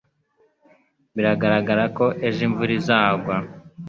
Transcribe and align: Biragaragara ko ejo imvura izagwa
Biragaragara 1.15 1.83
ko 1.97 2.05
ejo 2.27 2.39
imvura 2.47 2.71
izagwa 2.79 3.35